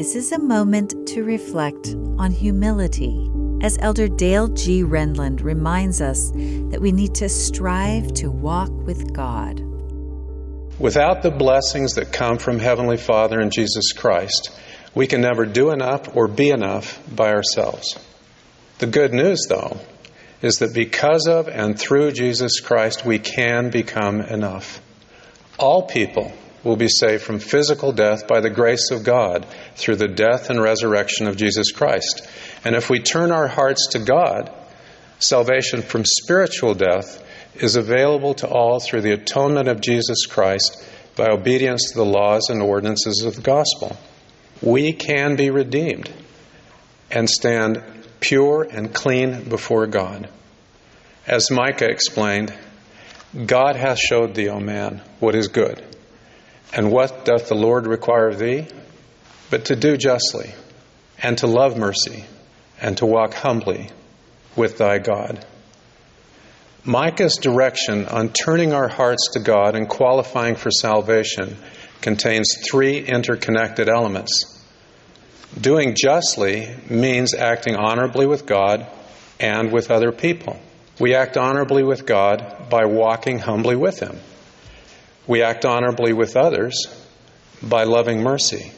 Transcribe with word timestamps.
This 0.00 0.16
is 0.16 0.32
a 0.32 0.38
moment 0.38 0.94
to 1.08 1.24
reflect 1.24 1.94
on 2.16 2.30
humility. 2.30 3.30
As 3.60 3.76
Elder 3.82 4.08
Dale 4.08 4.48
G. 4.48 4.82
Renlund 4.82 5.42
reminds 5.42 6.00
us 6.00 6.30
that 6.30 6.80
we 6.80 6.90
need 6.90 7.14
to 7.16 7.28
strive 7.28 8.14
to 8.14 8.30
walk 8.30 8.70
with 8.70 9.12
God. 9.12 9.60
Without 10.78 11.20
the 11.20 11.30
blessings 11.30 11.96
that 11.96 12.14
come 12.14 12.38
from 12.38 12.58
Heavenly 12.58 12.96
Father 12.96 13.40
and 13.40 13.52
Jesus 13.52 13.92
Christ, 13.92 14.58
we 14.94 15.06
can 15.06 15.20
never 15.20 15.44
do 15.44 15.70
enough 15.70 16.16
or 16.16 16.28
be 16.28 16.48
enough 16.48 16.98
by 17.14 17.34
ourselves. 17.34 17.98
The 18.78 18.86
good 18.86 19.12
news, 19.12 19.48
though, 19.50 19.80
is 20.40 20.60
that 20.60 20.72
because 20.72 21.26
of 21.26 21.46
and 21.46 21.78
through 21.78 22.12
Jesus 22.12 22.60
Christ, 22.60 23.04
we 23.04 23.18
can 23.18 23.68
become 23.68 24.22
enough. 24.22 24.80
All 25.58 25.82
people 25.82 26.32
will 26.64 26.76
be 26.76 26.88
saved 26.88 27.22
from 27.22 27.38
physical 27.38 27.92
death 27.92 28.26
by 28.26 28.40
the 28.40 28.50
grace 28.50 28.90
of 28.90 29.04
God 29.04 29.46
through 29.76 29.96
the 29.96 30.08
death 30.08 30.50
and 30.50 30.60
resurrection 30.60 31.26
of 31.26 31.36
Jesus 31.36 31.72
Christ. 31.72 32.28
And 32.64 32.74
if 32.74 32.90
we 32.90 33.00
turn 33.00 33.32
our 33.32 33.48
hearts 33.48 33.88
to 33.92 33.98
God, 33.98 34.52
salvation 35.18 35.82
from 35.82 36.04
spiritual 36.04 36.74
death 36.74 37.24
is 37.54 37.76
available 37.76 38.34
to 38.34 38.48
all 38.48 38.80
through 38.80 39.02
the 39.02 39.12
atonement 39.12 39.68
of 39.68 39.80
Jesus 39.80 40.26
Christ 40.26 40.86
by 41.16 41.28
obedience 41.28 41.90
to 41.90 41.98
the 41.98 42.04
laws 42.04 42.48
and 42.50 42.62
ordinances 42.62 43.24
of 43.24 43.36
the 43.36 43.42
gospel. 43.42 43.96
We 44.62 44.92
can 44.92 45.36
be 45.36 45.50
redeemed 45.50 46.12
and 47.10 47.28
stand 47.28 47.82
pure 48.20 48.62
and 48.62 48.94
clean 48.94 49.48
before 49.48 49.86
God. 49.86 50.28
As 51.26 51.50
Micah 51.50 51.88
explained, 51.88 52.54
God 53.46 53.76
hath 53.76 53.98
showed 53.98 54.34
thee, 54.34 54.48
O 54.48 54.60
man, 54.60 55.02
what 55.18 55.34
is 55.34 55.48
good. 55.48 55.82
And 56.72 56.90
what 56.90 57.24
doth 57.24 57.48
the 57.48 57.54
Lord 57.54 57.86
require 57.86 58.28
of 58.28 58.38
thee? 58.38 58.66
But 59.50 59.66
to 59.66 59.76
do 59.76 59.96
justly, 59.96 60.54
and 61.20 61.36
to 61.38 61.46
love 61.46 61.76
mercy, 61.76 62.24
and 62.80 62.96
to 62.98 63.06
walk 63.06 63.34
humbly 63.34 63.90
with 64.56 64.78
thy 64.78 64.98
God. 64.98 65.44
Micah's 66.84 67.36
direction 67.36 68.06
on 68.06 68.30
turning 68.30 68.72
our 68.72 68.88
hearts 68.88 69.30
to 69.32 69.40
God 69.40 69.74
and 69.74 69.88
qualifying 69.88 70.54
for 70.54 70.70
salvation 70.70 71.56
contains 72.00 72.56
three 72.70 72.98
interconnected 72.98 73.88
elements. 73.88 74.56
Doing 75.60 75.94
justly 75.96 76.74
means 76.88 77.34
acting 77.34 77.76
honorably 77.76 78.26
with 78.26 78.46
God 78.46 78.86
and 79.38 79.72
with 79.72 79.90
other 79.90 80.12
people. 80.12 80.58
We 80.98 81.14
act 81.14 81.36
honorably 81.36 81.82
with 81.82 82.06
God 82.06 82.68
by 82.70 82.86
walking 82.86 83.38
humbly 83.38 83.76
with 83.76 84.00
Him. 84.00 84.18
We 85.26 85.42
act 85.42 85.64
honorably 85.64 86.12
with 86.12 86.36
others 86.36 86.86
by 87.62 87.84
loving 87.84 88.22
mercy. 88.22 88.72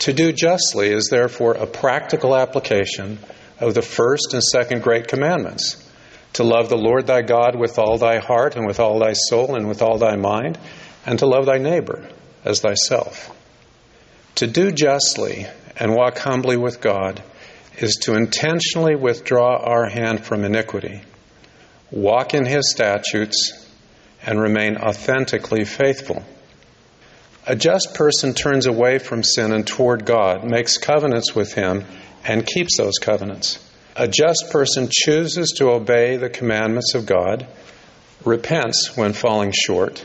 To 0.00 0.12
do 0.12 0.32
justly 0.32 0.88
is 0.88 1.08
therefore 1.10 1.54
a 1.54 1.66
practical 1.66 2.36
application 2.36 3.18
of 3.60 3.74
the 3.74 3.82
first 3.82 4.34
and 4.34 4.42
second 4.42 4.82
great 4.82 5.08
commandments 5.08 5.82
to 6.34 6.44
love 6.44 6.68
the 6.68 6.76
Lord 6.76 7.06
thy 7.06 7.22
God 7.22 7.56
with 7.58 7.78
all 7.78 7.96
thy 7.96 8.18
heart 8.18 8.56
and 8.56 8.66
with 8.66 8.78
all 8.78 8.98
thy 8.98 9.14
soul 9.14 9.54
and 9.54 9.66
with 9.66 9.80
all 9.80 9.96
thy 9.96 10.16
mind, 10.16 10.58
and 11.06 11.18
to 11.18 11.26
love 11.26 11.46
thy 11.46 11.56
neighbor 11.56 12.06
as 12.44 12.60
thyself. 12.60 13.34
To 14.36 14.46
do 14.46 14.70
justly 14.70 15.46
and 15.78 15.94
walk 15.94 16.18
humbly 16.18 16.58
with 16.58 16.82
God 16.82 17.22
is 17.78 17.96
to 18.02 18.14
intentionally 18.14 18.94
withdraw 18.96 19.56
our 19.56 19.88
hand 19.88 20.26
from 20.26 20.44
iniquity, 20.44 21.00
walk 21.90 22.34
in 22.34 22.44
His 22.44 22.70
statutes, 22.70 23.65
and 24.26 24.40
remain 24.40 24.76
authentically 24.76 25.64
faithful. 25.64 26.24
A 27.46 27.54
just 27.54 27.94
person 27.94 28.34
turns 28.34 28.66
away 28.66 28.98
from 28.98 29.22
sin 29.22 29.52
and 29.52 29.64
toward 29.64 30.04
God, 30.04 30.44
makes 30.44 30.78
covenants 30.78 31.34
with 31.34 31.54
Him, 31.54 31.84
and 32.24 32.44
keeps 32.44 32.76
those 32.76 32.98
covenants. 32.98 33.64
A 33.94 34.08
just 34.08 34.48
person 34.50 34.88
chooses 34.90 35.52
to 35.58 35.70
obey 35.70 36.16
the 36.16 36.28
commandments 36.28 36.94
of 36.94 37.06
God, 37.06 37.46
repents 38.24 38.96
when 38.96 39.12
falling 39.12 39.52
short, 39.54 40.04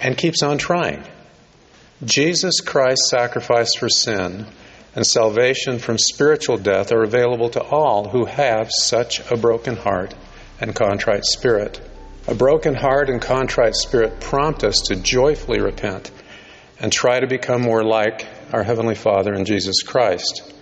and 0.00 0.16
keeps 0.16 0.42
on 0.42 0.56
trying. 0.56 1.04
Jesus 2.02 2.60
Christ's 2.60 3.10
sacrifice 3.10 3.74
for 3.74 3.90
sin 3.90 4.46
and 4.96 5.06
salvation 5.06 5.78
from 5.78 5.98
spiritual 5.98 6.56
death 6.56 6.90
are 6.90 7.04
available 7.04 7.50
to 7.50 7.62
all 7.62 8.08
who 8.08 8.24
have 8.24 8.70
such 8.72 9.20
a 9.30 9.36
broken 9.36 9.76
heart 9.76 10.14
and 10.60 10.74
contrite 10.74 11.24
spirit. 11.24 11.80
A 12.28 12.34
broken 12.34 12.74
heart 12.74 13.10
and 13.10 13.20
contrite 13.20 13.74
spirit 13.74 14.20
prompt 14.20 14.62
us 14.62 14.82
to 14.82 14.96
joyfully 14.96 15.60
repent 15.60 16.12
and 16.78 16.92
try 16.92 17.18
to 17.18 17.26
become 17.26 17.62
more 17.62 17.82
like 17.82 18.26
our 18.52 18.62
Heavenly 18.62 18.94
Father 18.94 19.34
in 19.34 19.44
Jesus 19.44 19.82
Christ. 19.82 20.54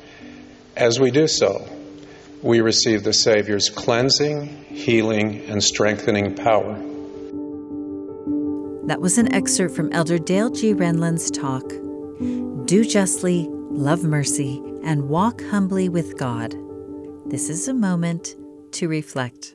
As 0.75 0.98
we 0.98 1.10
do 1.10 1.26
so, 1.26 1.69
we 2.43 2.62
receive 2.62 3.04
the 3.04 3.12
Savior's 3.12 3.69
cleansing, 3.69 4.65
healing, 4.71 5.44
and 5.48 5.62
strengthening 5.62 6.34
power. 6.34 6.75
That 8.87 9.03
was 9.03 9.19
an 9.19 9.32
excerpt 9.34 9.77
from 9.77 9.92
Elder 9.92 10.19
Dale 10.19 10.50
G. 10.50 10.72
Renlund's 10.75 11.31
talk, 11.31 11.69
Do 12.66 12.84
Justly, 12.84 13.47
love 13.50 14.03
mercy, 14.03 14.62
and 14.82 15.10
walk 15.10 15.42
humbly 15.42 15.91
with 15.91 16.16
God. 16.16 16.54
This 17.27 17.50
is 17.50 17.69
a 17.69 17.75
moment 17.75 18.34
to 18.72 18.88
reflect. 18.88 19.54